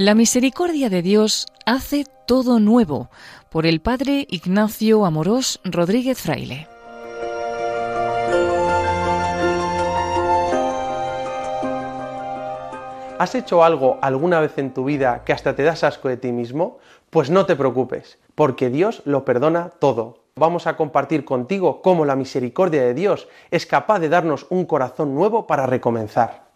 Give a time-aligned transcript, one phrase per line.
[0.00, 3.10] La misericordia de Dios hace todo nuevo
[3.50, 6.68] por el Padre Ignacio Amorós Rodríguez Fraile.
[13.18, 16.30] ¿Has hecho algo alguna vez en tu vida que hasta te das asco de ti
[16.30, 16.78] mismo?
[17.10, 20.26] Pues no te preocupes, porque Dios lo perdona todo.
[20.36, 25.16] Vamos a compartir contigo cómo la misericordia de Dios es capaz de darnos un corazón
[25.16, 26.47] nuevo para recomenzar.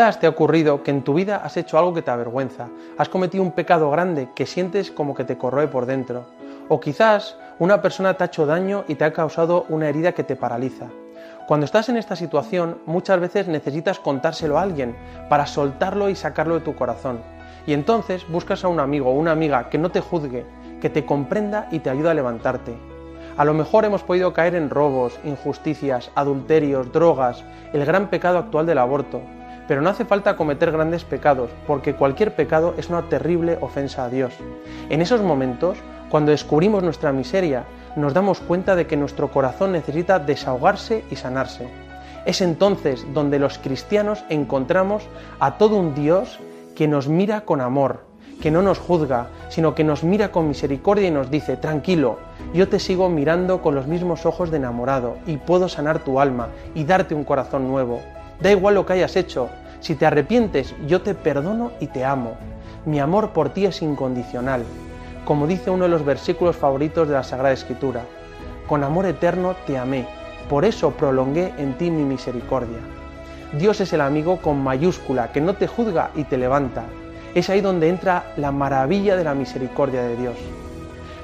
[0.00, 3.10] Quizás te ha ocurrido que en tu vida has hecho algo que te avergüenza, has
[3.10, 6.24] cometido un pecado grande que sientes como que te corroe por dentro,
[6.70, 10.24] o quizás una persona te ha hecho daño y te ha causado una herida que
[10.24, 10.86] te paraliza.
[11.46, 14.96] Cuando estás en esta situación, muchas veces necesitas contárselo a alguien
[15.28, 17.20] para soltarlo y sacarlo de tu corazón.
[17.66, 20.46] Y entonces buscas a un amigo o una amiga que no te juzgue,
[20.80, 22.74] que te comprenda y te ayude a levantarte.
[23.36, 28.64] A lo mejor hemos podido caer en robos, injusticias, adulterios, drogas, el gran pecado actual
[28.64, 29.20] del aborto,
[29.70, 34.08] pero no hace falta cometer grandes pecados, porque cualquier pecado es una terrible ofensa a
[34.08, 34.34] Dios.
[34.88, 40.18] En esos momentos, cuando descubrimos nuestra miseria, nos damos cuenta de que nuestro corazón necesita
[40.18, 41.68] desahogarse y sanarse.
[42.26, 45.04] Es entonces donde los cristianos encontramos
[45.38, 46.40] a todo un Dios
[46.74, 48.00] que nos mira con amor,
[48.42, 52.18] que no nos juzga, sino que nos mira con misericordia y nos dice, tranquilo,
[52.52, 56.48] yo te sigo mirando con los mismos ojos de enamorado y puedo sanar tu alma
[56.74, 58.00] y darte un corazón nuevo.
[58.40, 62.36] Da igual lo que hayas hecho, si te arrepientes, yo te perdono y te amo.
[62.86, 64.62] Mi amor por ti es incondicional,
[65.24, 68.02] como dice uno de los versículos favoritos de la Sagrada Escritura.
[68.66, 70.06] Con amor eterno te amé,
[70.48, 72.78] por eso prolongué en ti mi misericordia.
[73.58, 76.84] Dios es el amigo con mayúscula, que no te juzga y te levanta.
[77.34, 80.36] Es ahí donde entra la maravilla de la misericordia de Dios.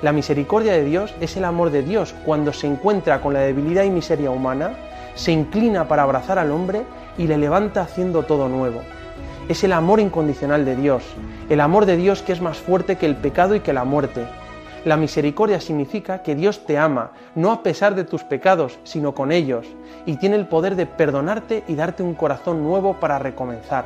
[0.02, 3.84] La misericordia de Dios es el amor de Dios cuando se encuentra con la debilidad
[3.84, 4.72] y miseria humana,
[5.16, 6.84] se inclina para abrazar al hombre
[7.18, 8.82] y le levanta haciendo todo nuevo.
[9.48, 11.02] Es el amor incondicional de Dios,
[11.48, 14.26] el amor de Dios que es más fuerte que el pecado y que la muerte.
[14.84, 19.32] La misericordia significa que Dios te ama, no a pesar de tus pecados, sino con
[19.32, 19.66] ellos,
[20.04, 23.84] y tiene el poder de perdonarte y darte un corazón nuevo para recomenzar.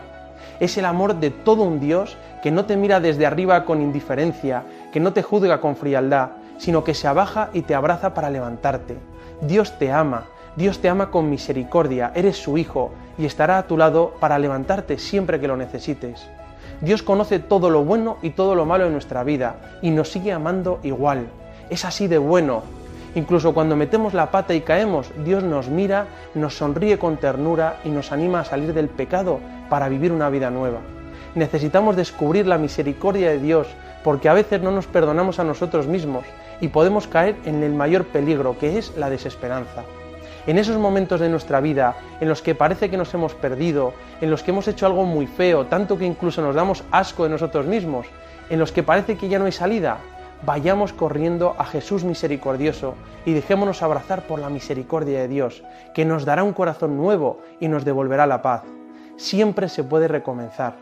[0.58, 4.64] Es el amor de todo un Dios que no te mira desde arriba con indiferencia,
[4.92, 8.98] que no te juzga con frialdad, sino que se abaja y te abraza para levantarte.
[9.40, 10.24] Dios te ama,
[10.56, 14.98] Dios te ama con misericordia, eres su Hijo y estará a tu lado para levantarte
[14.98, 16.26] siempre que lo necesites.
[16.80, 20.32] Dios conoce todo lo bueno y todo lo malo en nuestra vida y nos sigue
[20.32, 21.28] amando igual.
[21.68, 22.62] Es así de bueno.
[23.14, 27.90] Incluso cuando metemos la pata y caemos, Dios nos mira, nos sonríe con ternura y
[27.90, 30.78] nos anima a salir del pecado para vivir una vida nueva.
[31.34, 33.68] Necesitamos descubrir la misericordia de Dios
[34.02, 36.24] porque a veces no nos perdonamos a nosotros mismos
[36.60, 39.84] y podemos caer en el mayor peligro que es la desesperanza.
[40.46, 44.30] En esos momentos de nuestra vida en los que parece que nos hemos perdido, en
[44.30, 47.66] los que hemos hecho algo muy feo, tanto que incluso nos damos asco de nosotros
[47.66, 48.06] mismos,
[48.48, 49.98] en los que parece que ya no hay salida,
[50.44, 55.62] vayamos corriendo a Jesús misericordioso y dejémonos abrazar por la misericordia de Dios,
[55.94, 58.62] que nos dará un corazón nuevo y nos devolverá la paz.
[59.16, 60.74] Siempre se puede recomenzar.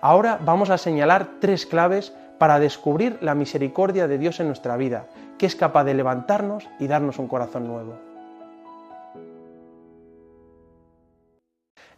[0.00, 5.06] Ahora vamos a señalar tres claves para descubrir la misericordia de Dios en nuestra vida,
[5.38, 8.11] que es capaz de levantarnos y darnos un corazón nuevo.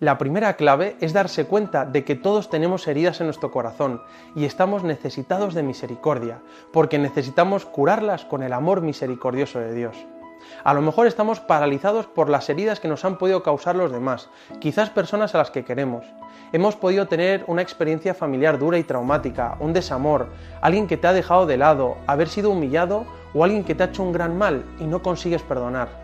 [0.05, 4.03] La primera clave es darse cuenta de que todos tenemos heridas en nuestro corazón
[4.35, 6.43] y estamos necesitados de misericordia,
[6.75, 9.97] porque necesitamos curarlas con el amor misericordioso de Dios.
[10.63, 14.29] A lo mejor estamos paralizados por las heridas que nos han podido causar los demás,
[14.61, 16.05] quizás personas a las que queremos.
[16.53, 20.29] Hemos podido tener una experiencia familiar dura y traumática, un desamor,
[20.61, 23.87] alguien que te ha dejado de lado, haber sido humillado o alguien que te ha
[23.87, 26.04] hecho un gran mal y no consigues perdonar.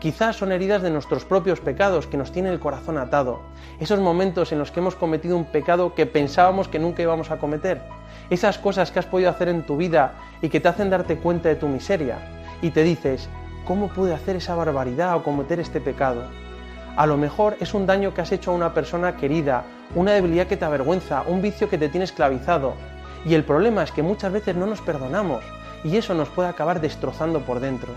[0.00, 3.40] Quizás son heridas de nuestros propios pecados que nos tienen el corazón atado.
[3.80, 7.38] Esos momentos en los que hemos cometido un pecado que pensábamos que nunca íbamos a
[7.38, 7.80] cometer.
[8.28, 11.48] Esas cosas que has podido hacer en tu vida y que te hacen darte cuenta
[11.48, 12.18] de tu miseria.
[12.60, 13.28] Y te dices,
[13.64, 16.24] ¿cómo pude hacer esa barbaridad o cometer este pecado?
[16.96, 19.64] A lo mejor es un daño que has hecho a una persona querida,
[19.94, 22.74] una debilidad que te avergüenza, un vicio que te tiene esclavizado.
[23.24, 25.42] Y el problema es que muchas veces no nos perdonamos
[25.82, 27.92] y eso nos puede acabar destrozando por dentro.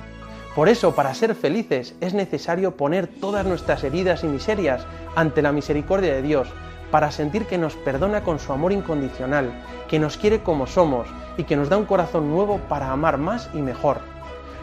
[0.57, 5.51] Por eso, para ser felices, es necesario poner todas nuestras heridas y miserias ante la
[5.51, 6.47] misericordia de Dios,
[6.89, 9.51] para sentir que nos perdona con su amor incondicional,
[9.87, 11.07] que nos quiere como somos
[11.37, 13.99] y que nos da un corazón nuevo para amar más y mejor.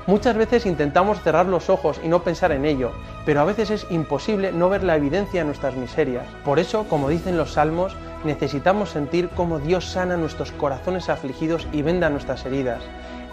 [0.08, 2.90] Muchas veces intentamos cerrar los ojos y no pensar en ello,
[3.24, 6.26] pero a veces es imposible no ver la evidencia de nuestras miserias.
[6.44, 11.82] Por eso, como dicen los salmos, necesitamos sentir cómo Dios sana nuestros corazones afligidos y
[11.82, 12.82] venda nuestras heridas.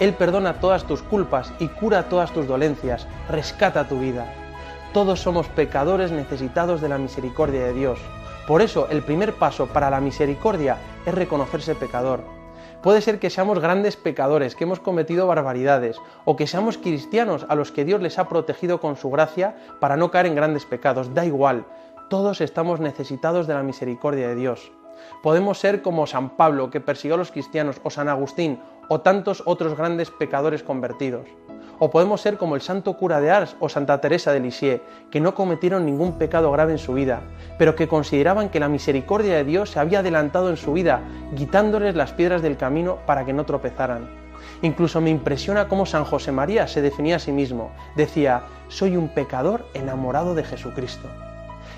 [0.02, 4.26] Él perdona todas tus culpas y cura todas tus dolencias, rescata tu vida.
[4.94, 8.00] Todos somos pecadores necesitados de la misericordia de Dios.
[8.48, 12.22] Por eso, el primer paso para la misericordia es reconocerse pecador.
[12.82, 17.54] Puede ser que seamos grandes pecadores, que hemos cometido barbaridades, o que seamos cristianos a
[17.54, 21.14] los que Dios les ha protegido con su gracia para no caer en grandes pecados.
[21.14, 21.64] Da igual,
[22.10, 24.72] todos estamos necesitados de la misericordia de Dios.
[25.22, 29.44] Podemos ser como San Pablo, que persiguió a los cristianos, o San Agustín, o tantos
[29.46, 31.28] otros grandes pecadores convertidos.
[31.80, 35.20] O podemos ser como el santo cura de Ars o Santa Teresa de Lisieux, que
[35.20, 37.22] no cometieron ningún pecado grave en su vida,
[37.58, 41.02] pero que consideraban que la misericordia de Dios se había adelantado en su vida,
[41.36, 44.10] quitándoles las piedras del camino para que no tropezaran.
[44.62, 47.72] Incluso me impresiona cómo San José María se definía a sí mismo.
[47.96, 51.10] Decía, soy un pecador enamorado de Jesucristo.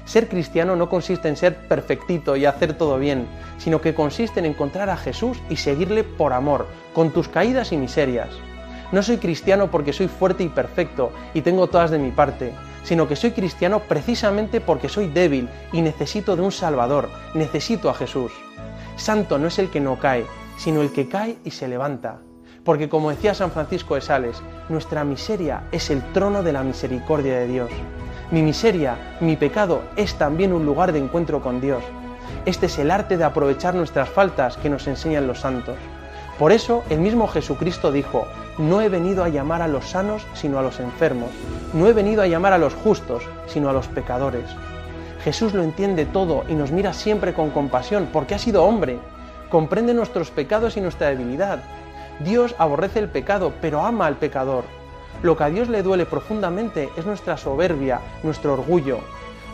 [0.05, 3.27] Ser cristiano no consiste en ser perfectito y hacer todo bien,
[3.57, 7.77] sino que consiste en encontrar a Jesús y seguirle por amor, con tus caídas y
[7.77, 8.29] miserias.
[8.91, 12.53] No soy cristiano porque soy fuerte y perfecto y tengo todas de mi parte,
[12.83, 17.93] sino que soy cristiano precisamente porque soy débil y necesito de un Salvador, necesito a
[17.93, 18.31] Jesús.
[18.97, 20.25] Santo no es el que no cae,
[20.57, 22.19] sino el que cae y se levanta.
[22.63, 27.39] Porque como decía San Francisco de Sales, nuestra miseria es el trono de la misericordia
[27.39, 27.71] de Dios.
[28.31, 31.83] Mi miseria, mi pecado, es también un lugar de encuentro con Dios.
[32.45, 35.77] Este es el arte de aprovechar nuestras faltas que nos enseñan los santos.
[36.39, 38.25] Por eso el mismo Jesucristo dijo,
[38.57, 41.29] no he venido a llamar a los sanos, sino a los enfermos.
[41.73, 44.45] No he venido a llamar a los justos, sino a los pecadores.
[45.23, 48.99] Jesús lo entiende todo y nos mira siempre con compasión porque ha sido hombre.
[49.49, 51.59] Comprende nuestros pecados y nuestra debilidad.
[52.19, 54.65] Dios aborrece el pecado, pero ama al pecador.
[55.23, 58.99] Lo que a Dios le duele profundamente es nuestra soberbia, nuestro orgullo,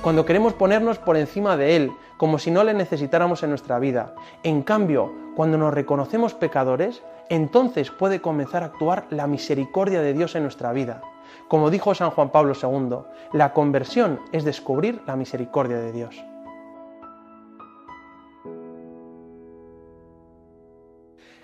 [0.01, 4.15] cuando queremos ponernos por encima de Él, como si no le necesitáramos en nuestra vida.
[4.41, 10.33] En cambio, cuando nos reconocemos pecadores, entonces puede comenzar a actuar la misericordia de Dios
[10.35, 11.01] en nuestra vida.
[11.47, 16.25] Como dijo San Juan Pablo II, la conversión es descubrir la misericordia de Dios.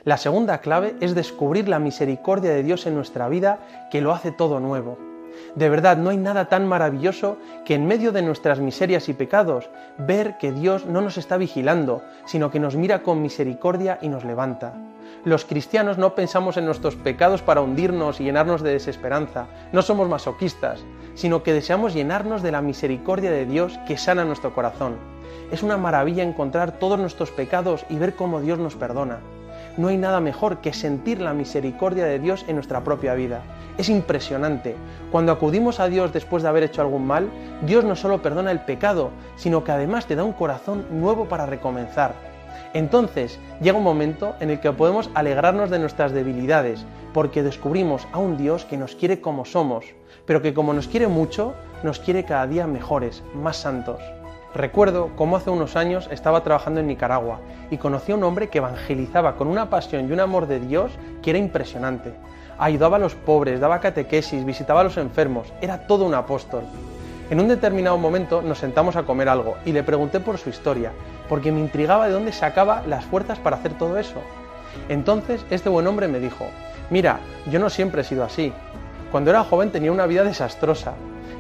[0.05, 3.57] La segunda clave es descubrir la misericordia de Dios en nuestra vida
[3.89, 4.99] que lo hace todo nuevo.
[5.55, 9.67] De verdad, no hay nada tan maravilloso que en medio de nuestras miserias y pecados
[9.97, 14.23] ver que Dios no nos está vigilando, sino que nos mira con misericordia y nos
[14.23, 14.73] levanta.
[15.23, 20.07] Los cristianos no pensamos en nuestros pecados para hundirnos y llenarnos de desesperanza, no somos
[20.07, 20.85] masoquistas,
[21.15, 24.97] sino que deseamos llenarnos de la misericordia de Dios que sana nuestro corazón.
[25.51, 29.17] Es una maravilla encontrar todos nuestros pecados y ver cómo Dios nos perdona.
[29.77, 33.42] No hay nada mejor que sentir la misericordia de Dios en nuestra propia vida.
[33.77, 34.75] Es impresionante.
[35.12, 37.30] Cuando acudimos a Dios después de haber hecho algún mal,
[37.66, 41.45] Dios no solo perdona el pecado, sino que además te da un corazón nuevo para
[41.45, 42.13] recomenzar.
[42.74, 48.19] Entonces llega un momento en el que podemos alegrarnos de nuestras debilidades, porque descubrimos a
[48.19, 49.86] un Dios que nos quiere como somos,
[50.25, 54.00] pero que como nos quiere mucho, nos quiere cada día mejores, más santos.
[54.55, 58.57] Recuerdo cómo hace unos años estaba trabajando en Nicaragua y conocí a un hombre que
[58.57, 60.91] evangelizaba con una pasión y un amor de Dios
[61.21, 62.13] que era impresionante
[62.57, 66.63] ayudaba a los pobres, daba catequesis, visitaba a los enfermos, era todo un apóstol.
[67.29, 70.91] En un determinado momento nos sentamos a comer algo y le pregunté por su historia,
[71.27, 74.21] porque me intrigaba de dónde sacaba las fuerzas para hacer todo eso.
[74.89, 76.45] Entonces este buen hombre me dijo,
[76.89, 77.19] mira,
[77.50, 78.53] yo no siempre he sido así.
[79.12, 80.93] Cuando era joven tenía una vida desastrosa.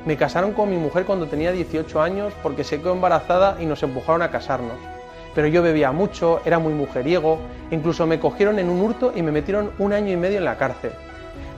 [0.05, 3.81] Me casaron con mi mujer cuando tenía 18 años porque se quedó embarazada y nos
[3.83, 4.77] empujaron a casarnos
[5.35, 9.33] pero yo bebía mucho, era muy mujeriego, incluso me cogieron en un hurto y me
[9.33, 10.93] metieron un año y medio en la cárcel.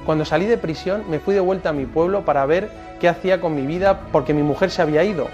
[0.04, 3.40] Cuando salí de prisión me fui de vuelta a mi pueblo para ver qué hacía
[3.40, 5.28] con mi vida porque mi mujer se había ido.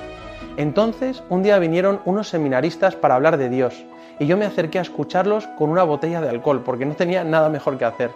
[0.57, 3.85] Entonces un día vinieron unos seminaristas para hablar de Dios
[4.19, 7.49] y yo me acerqué a escucharlos con una botella de alcohol porque no tenía nada
[7.49, 8.11] mejor que hacer.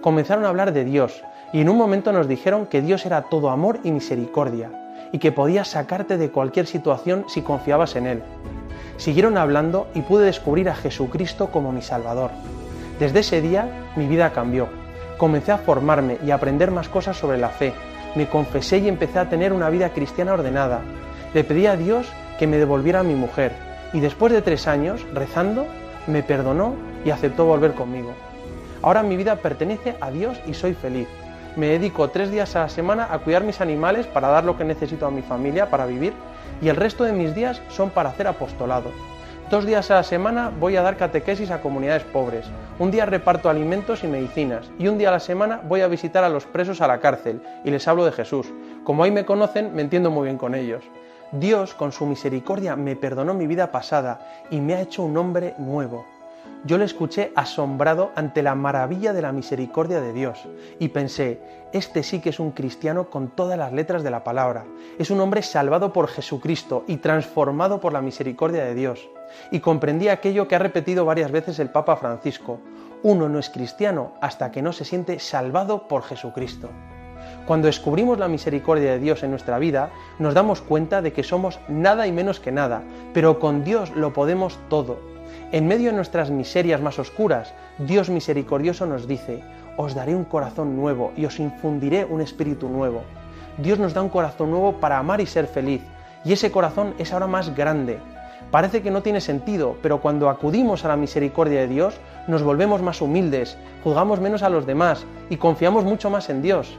[0.00, 1.24] Comenzaron a hablar de Dios
[1.54, 4.72] y en un momento nos dijeron que Dios era todo amor y misericordia
[5.12, 8.22] y que podía sacarte de cualquier situación si confiabas en Él.
[8.96, 12.32] Siguieron hablando y pude descubrir a Jesucristo como mi Salvador.
[12.98, 14.66] Desde ese día mi vida cambió.
[15.16, 17.72] Comencé a formarme y a aprender más cosas sobre la fe.
[18.16, 20.80] Me confesé y empecé a tener una vida cristiana ordenada.
[21.34, 23.52] Le pedí a Dios que me devolviera a mi mujer
[23.92, 25.66] y después de tres años, rezando,
[26.08, 28.10] me perdonó y aceptó volver conmigo.
[28.82, 31.06] Ahora mi vida pertenece a Dios y soy feliz.
[31.56, 34.64] Me dedico tres días a la semana a cuidar mis animales para dar lo que
[34.64, 36.12] necesito a mi familia para vivir
[36.60, 38.90] y el resto de mis días son para hacer apostolado.
[39.50, 42.46] Dos días a la semana voy a dar catequesis a comunidades pobres,
[42.80, 46.24] un día reparto alimentos y medicinas y un día a la semana voy a visitar
[46.24, 48.48] a los presos a la cárcel y les hablo de Jesús.
[48.82, 50.82] Como ahí me conocen, me entiendo muy bien con ellos.
[51.30, 55.54] Dios, con su misericordia, me perdonó mi vida pasada y me ha hecho un hombre
[55.58, 56.04] nuevo.
[56.66, 61.38] Yo le escuché asombrado ante la maravilla de la misericordia de Dios y pensé,
[61.74, 64.64] este sí que es un cristiano con todas las letras de la palabra.
[64.98, 69.10] Es un hombre salvado por Jesucristo y transformado por la misericordia de Dios.
[69.50, 72.60] Y comprendí aquello que ha repetido varias veces el Papa Francisco.
[73.02, 76.70] Uno no es cristiano hasta que no se siente salvado por Jesucristo.
[77.46, 81.60] Cuando descubrimos la misericordia de Dios en nuestra vida, nos damos cuenta de que somos
[81.68, 85.13] nada y menos que nada, pero con Dios lo podemos todo
[85.54, 89.40] en medio de nuestras miserias más oscuras, Dios misericordioso nos dice,
[89.76, 93.02] os daré un corazón nuevo y os infundiré un espíritu nuevo.
[93.58, 95.80] Dios nos da un corazón nuevo para amar y ser feliz,
[96.24, 98.00] y ese corazón es ahora más grande.
[98.50, 101.94] Parece que no tiene sentido, pero cuando acudimos a la misericordia de Dios,
[102.26, 106.76] nos volvemos más humildes, juzgamos menos a los demás y confiamos mucho más en Dios.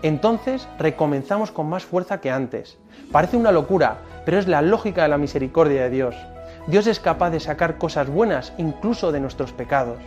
[0.00, 2.78] Entonces recomenzamos con más fuerza que antes.
[3.12, 6.16] Parece una locura, pero es la lógica de la misericordia de Dios.
[6.66, 9.98] Dios es capaz de sacar cosas buenas incluso de nuestros pecados.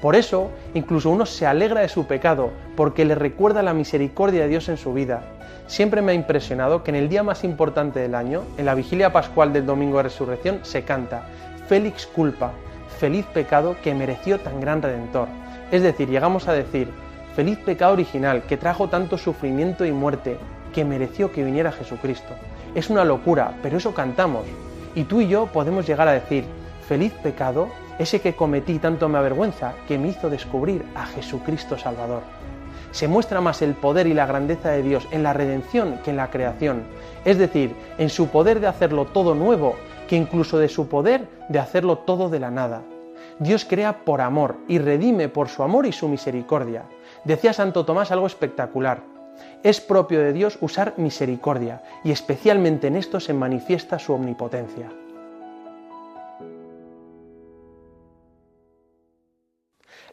[0.00, 4.48] Por eso, incluso uno se alegra de su pecado, porque le recuerda la misericordia de
[4.48, 5.22] Dios en su vida.
[5.66, 9.12] Siempre me ha impresionado que en el día más importante del año, en la vigilia
[9.12, 11.22] pascual del Domingo de Resurrección, se canta,
[11.68, 12.52] Félix culpa,
[12.98, 15.28] feliz pecado que mereció tan gran redentor.
[15.70, 16.90] Es decir, llegamos a decir,
[17.34, 20.38] feliz pecado original que trajo tanto sufrimiento y muerte,
[20.74, 22.34] que mereció que viniera Jesucristo.
[22.74, 24.44] Es una locura, pero eso cantamos.
[24.94, 26.44] Y tú y yo podemos llegar a decir,
[26.88, 32.22] feliz pecado, ese que cometí tanto me avergüenza, que me hizo descubrir a Jesucristo Salvador.
[32.90, 36.16] Se muestra más el poder y la grandeza de Dios en la redención que en
[36.16, 36.84] la creación,
[37.24, 39.74] es decir, en su poder de hacerlo todo nuevo,
[40.08, 42.82] que incluso de su poder de hacerlo todo de la nada.
[43.40, 46.84] Dios crea por amor y redime por su amor y su misericordia.
[47.24, 49.13] Decía Santo Tomás algo espectacular.
[49.62, 54.90] Es propio de Dios usar misericordia y especialmente en esto se manifiesta su omnipotencia.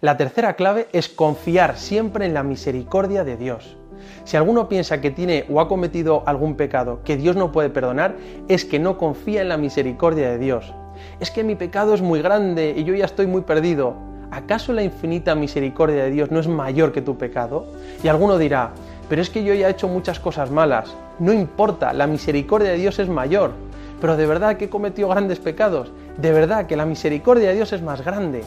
[0.01, 3.77] La tercera clave es confiar siempre en la misericordia de Dios.
[4.23, 8.15] Si alguno piensa que tiene o ha cometido algún pecado que Dios no puede perdonar,
[8.47, 10.73] es que no confía en la misericordia de Dios.
[11.19, 13.95] Es que mi pecado es muy grande y yo ya estoy muy perdido.
[14.31, 17.67] ¿Acaso la infinita misericordia de Dios no es mayor que tu pecado?
[18.03, 18.71] Y alguno dirá,
[19.11, 20.95] pero es que yo ya he hecho muchas cosas malas.
[21.19, 23.51] No importa, la misericordia de Dios es mayor.
[23.99, 25.91] Pero de verdad que he cometido grandes pecados.
[26.15, 28.45] De verdad que la misericordia de Dios es más grande.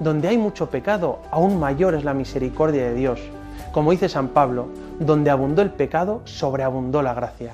[0.00, 3.20] Donde hay mucho pecado, aún mayor es la misericordia de Dios.
[3.70, 4.66] Como dice San Pablo,
[4.98, 7.52] donde abundó el pecado, sobreabundó la gracia.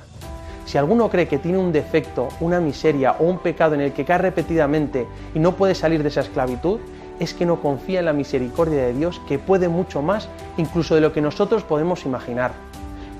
[0.64, 4.06] Si alguno cree que tiene un defecto, una miseria o un pecado en el que
[4.06, 6.80] cae repetidamente y no puede salir de esa esclavitud,
[7.20, 11.00] es que no confía en la misericordia de Dios que puede mucho más incluso de
[11.00, 12.52] lo que nosotros podemos imaginar.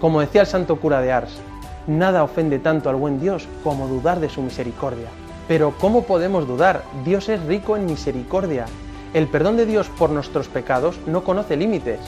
[0.00, 1.38] Como decía el santo cura de Ars,
[1.87, 5.09] nada ofende tanto al buen Dios como dudar de su misericordia.
[5.49, 6.83] Pero ¿cómo podemos dudar?
[7.05, 8.67] Dios es rico en misericordia.
[9.15, 12.00] El perdón de Dios por nuestros pecados no conoce límites.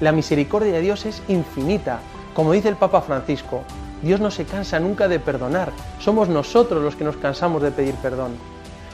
[0.00, 2.00] La misericordia de Dios es infinita.
[2.34, 3.62] Como dice el Papa Francisco,
[4.02, 5.72] Dios no se cansa nunca de perdonar.
[5.98, 8.32] Somos nosotros los que nos cansamos de pedir perdón.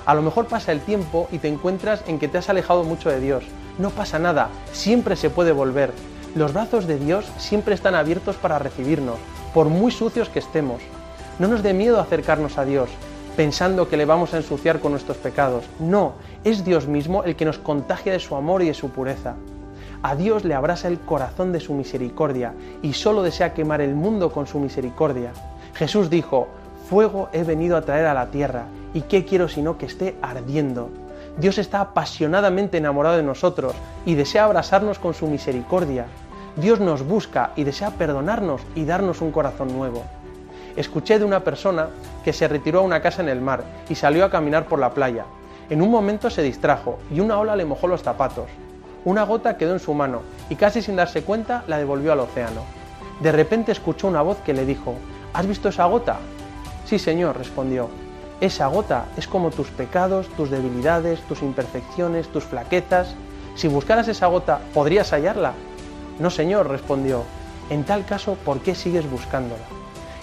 [0.08, 3.10] A lo mejor pasa el tiempo y te encuentras en que te has alejado mucho
[3.10, 3.44] de Dios.
[3.76, 5.92] No pasa nada, siempre se puede volver.
[6.34, 9.18] Los brazos de Dios siempre están abiertos para recibirnos,
[9.52, 10.80] por muy sucios que estemos.
[11.38, 12.88] No nos dé miedo acercarnos a Dios,
[13.36, 15.66] pensando que le vamos a ensuciar con nuestros pecados.
[15.78, 19.34] No, es Dios mismo el que nos contagia de su amor y de su pureza.
[20.02, 24.32] A Dios le abrasa el corazón de su misericordia y solo desea quemar el mundo
[24.32, 25.34] con su misericordia.
[25.74, 26.48] Jesús dijo,
[26.88, 28.64] fuego he venido a traer a la tierra,
[28.94, 30.88] ¿y qué quiero sino que esté ardiendo?
[31.36, 33.74] Dios está apasionadamente enamorado de nosotros
[34.06, 36.06] y desea abrazarnos con su misericordia.
[36.56, 40.02] Dios nos busca y desea perdonarnos y darnos un corazón nuevo.
[40.76, 41.90] Escuché de una persona
[42.24, 44.94] que se retiró a una casa en el mar y salió a caminar por la
[44.94, 45.26] playa.
[45.70, 48.46] En un momento se distrajo y una ola le mojó los zapatos.
[49.04, 52.62] Una gota quedó en su mano y casi sin darse cuenta la devolvió al océano.
[53.20, 54.94] De repente escuchó una voz que le dijo,
[55.34, 56.18] ¿Has visto esa gota?
[56.88, 57.90] Sí, Señor, respondió.
[58.40, 63.14] Esa gota es como tus pecados, tus debilidades, tus imperfecciones, tus flaquezas.
[63.56, 65.52] Si buscaras esa gota, ¿podrías hallarla?
[66.18, 67.24] No, Señor, respondió.
[67.68, 69.64] En tal caso, ¿por qué sigues buscándola?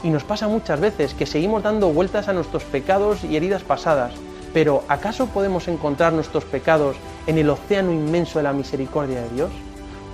[0.01, 4.13] Y nos pasa muchas veces que seguimos dando vueltas a nuestros pecados y heridas pasadas,
[4.51, 6.95] pero ¿acaso podemos encontrar nuestros pecados
[7.27, 9.51] en el océano inmenso de la misericordia de Dios?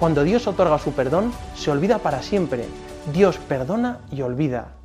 [0.02, 2.66] Cuando Dios otorga su perdón, se olvida para siempre.
[3.14, 4.81] Dios perdona y olvida.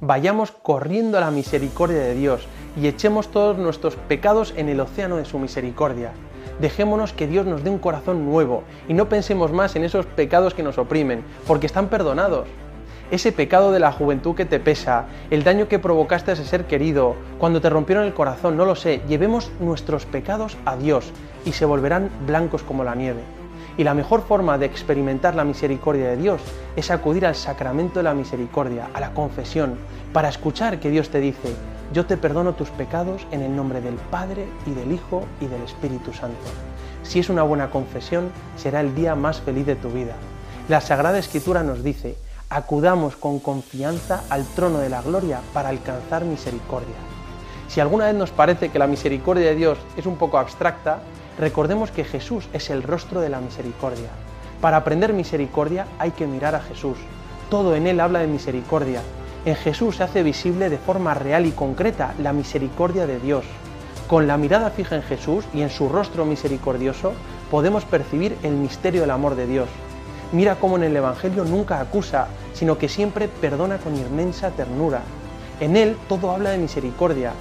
[0.00, 2.46] Vayamos corriendo a la misericordia de Dios
[2.80, 6.12] y echemos todos nuestros pecados en el océano de su misericordia.
[6.60, 10.54] Dejémonos que Dios nos dé un corazón nuevo y no pensemos más en esos pecados
[10.54, 12.48] que nos oprimen, porque están perdonados.
[13.10, 16.66] Ese pecado de la juventud que te pesa, el daño que provocaste a ese ser
[16.66, 21.10] querido, cuando te rompieron el corazón, no lo sé, llevemos nuestros pecados a Dios
[21.44, 23.37] y se volverán blancos como la nieve.
[23.78, 26.42] Y la mejor forma de experimentar la misericordia de Dios
[26.74, 29.76] es acudir al sacramento de la misericordia, a la confesión,
[30.12, 31.54] para escuchar que Dios te dice,
[31.92, 35.62] yo te perdono tus pecados en el nombre del Padre y del Hijo y del
[35.62, 36.36] Espíritu Santo.
[37.04, 40.14] Si es una buena confesión, será el día más feliz de tu vida.
[40.68, 42.16] La Sagrada Escritura nos dice,
[42.50, 46.96] acudamos con confianza al trono de la gloria para alcanzar misericordia.
[47.68, 50.98] Si alguna vez nos parece que la misericordia de Dios es un poco abstracta,
[51.38, 54.08] recordemos que Jesús es el rostro de la misericordia.
[54.60, 56.98] Para aprender misericordia hay que mirar a Jesús.
[57.48, 59.02] Todo en Él habla de misericordia.
[59.44, 63.44] En Jesús se hace visible de forma real y concreta la misericordia de Dios.
[64.08, 67.12] Con la mirada fija en Jesús y en su rostro misericordioso
[67.50, 69.68] podemos percibir el misterio del amor de Dios.
[70.32, 75.02] Mira cómo en el Evangelio nunca acusa, sino que siempre perdona con inmensa ternura.
[75.60, 77.32] En Él todo habla de misericordia.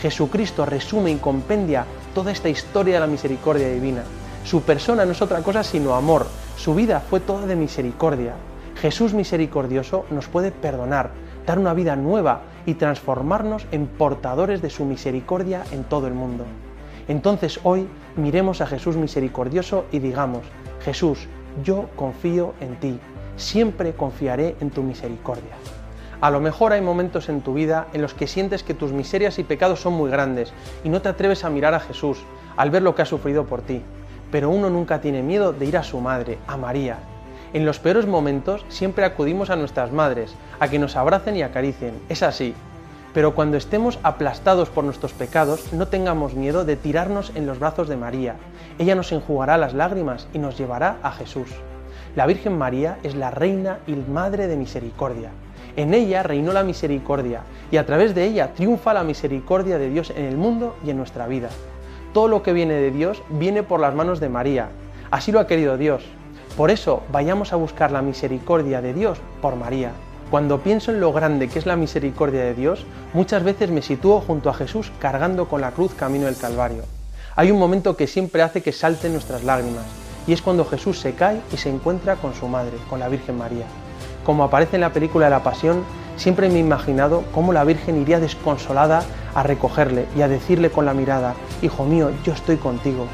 [0.00, 4.02] Jesucristo resume y compendia toda esta historia de la misericordia divina.
[4.44, 6.26] Su persona no es otra cosa sino amor.
[6.56, 8.34] Su vida fue toda de misericordia.
[8.80, 11.10] Jesús misericordioso nos puede perdonar,
[11.46, 16.44] dar una vida nueva y transformarnos en portadores de su misericordia en todo el mundo.
[17.08, 20.42] Entonces hoy miremos a Jesús misericordioso y digamos,
[20.84, 21.26] Jesús,
[21.64, 22.98] yo confío en ti,
[23.36, 25.56] siempre confiaré en tu misericordia.
[26.20, 29.38] A lo mejor hay momentos en tu vida en los que sientes que tus miserias
[29.38, 30.52] y pecados son muy grandes
[30.84, 32.18] y no te atreves a mirar a Jesús
[32.58, 33.80] al ver lo que ha sufrido por ti.
[34.30, 36.98] Pero uno nunca tiene miedo de ir a su madre, a María.
[37.54, 41.94] En los peores momentos siempre acudimos a nuestras madres, a que nos abracen y acaricien.
[42.10, 42.54] Es así.
[43.14, 47.88] Pero cuando estemos aplastados por nuestros pecados, no tengamos miedo de tirarnos en los brazos
[47.88, 48.36] de María.
[48.78, 51.48] Ella nos enjugará las lágrimas y nos llevará a Jesús.
[52.14, 55.30] La Virgen María es la Reina y Madre de Misericordia.
[55.80, 57.40] En ella reinó la misericordia
[57.70, 60.98] y a través de ella triunfa la misericordia de Dios en el mundo y en
[60.98, 61.48] nuestra vida.
[62.12, 64.68] Todo lo que viene de Dios viene por las manos de María.
[65.10, 66.04] Así lo ha querido Dios.
[66.54, 69.92] Por eso vayamos a buscar la misericordia de Dios por María.
[70.30, 74.20] Cuando pienso en lo grande que es la misericordia de Dios, muchas veces me sitúo
[74.20, 76.82] junto a Jesús cargando con la cruz camino del Calvario.
[77.36, 79.86] Hay un momento que siempre hace que salten nuestras lágrimas,
[80.26, 83.38] y es cuando Jesús se cae y se encuentra con su madre, con la Virgen
[83.38, 83.64] María.
[84.24, 85.82] Como aparece en la película la Pasión,
[86.16, 89.02] siempre me he imaginado cómo la Virgen iría desconsolada
[89.34, 93.06] a recogerle y a decirle con la mirada, Hijo mío, yo estoy contigo.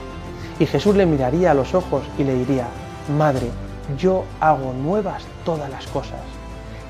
[0.59, 2.67] Y Jesús le miraría a los ojos y le diría,
[3.17, 3.51] Madre,
[3.99, 6.21] yo hago nuevas todas las cosas.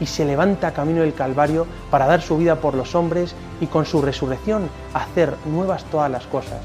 [0.00, 3.84] Y se levanta camino del Calvario para dar su vida por los hombres y con
[3.84, 6.60] su resurrección hacer nuevas todas las cosas.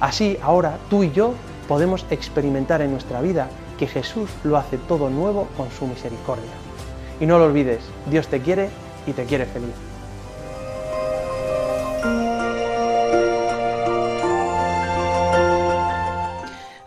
[0.00, 1.34] Así ahora tú y yo
[1.68, 6.67] podemos experimentar en nuestra vida que Jesús lo hace todo nuevo con su misericordia.
[7.20, 8.70] Y no lo olvides, Dios te quiere
[9.06, 9.74] y te quiere feliz.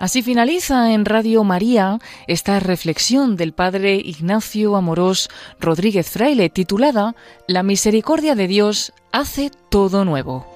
[0.02, 7.14] Así finaliza en Radio María esta reflexión del Padre Ignacio Amorós Rodríguez Fraile titulada
[7.48, 10.51] La misericordia de Dios hace todo nuevo.